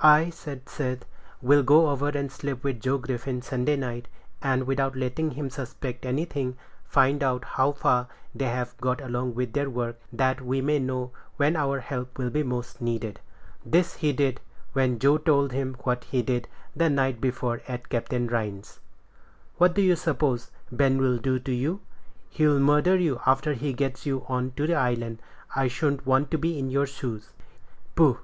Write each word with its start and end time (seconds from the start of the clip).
"I," 0.00 0.30
said 0.30 0.68
Seth, 0.68 1.04
"will 1.40 1.62
go 1.62 1.90
over 1.90 2.08
and 2.08 2.32
sleep 2.32 2.64
with 2.64 2.80
Joe 2.80 2.98
Griffin 2.98 3.40
Sunday 3.42 3.76
night, 3.76 4.08
and, 4.42 4.66
without 4.66 4.96
letting 4.96 5.30
him 5.30 5.50
suspect 5.50 6.04
anything, 6.04 6.56
find 6.84 7.22
out 7.22 7.44
how 7.44 7.70
far 7.70 8.08
they've 8.34 8.76
got 8.80 9.00
along 9.00 9.36
with 9.36 9.52
their 9.52 9.70
work, 9.70 10.00
that 10.12 10.40
we 10.40 10.60
may 10.60 10.80
know 10.80 11.12
when 11.36 11.54
our 11.54 11.78
help 11.78 12.18
will 12.18 12.28
be 12.28 12.42
most 12.42 12.80
needed." 12.80 13.20
This 13.64 13.94
he 13.94 14.12
did, 14.12 14.40
when 14.72 14.98
Joe 14.98 15.16
told 15.16 15.52
him 15.52 15.76
what 15.84 16.02
he 16.02 16.22
did 16.22 16.48
the 16.74 16.90
night 16.90 17.20
before 17.20 17.62
at 17.68 17.88
Captain 17.88 18.26
Rhines's. 18.26 18.80
"What 19.58 19.76
do 19.76 19.80
you 19.80 19.94
suppose 19.94 20.50
Ben'll 20.72 21.18
do 21.18 21.38
to 21.38 21.52
you? 21.52 21.82
He'll 22.30 22.58
murder 22.58 22.96
you 22.98 23.20
after 23.26 23.52
he 23.54 23.72
gets 23.74 24.04
you 24.04 24.26
on 24.28 24.50
to 24.56 24.66
the 24.66 24.74
island. 24.74 25.22
I 25.54 25.68
shouldn't 25.68 26.04
want 26.04 26.32
to 26.32 26.36
be 26.36 26.58
in 26.58 26.68
your 26.68 26.88
shoes." 26.88 27.30
"Poh! 27.94 28.18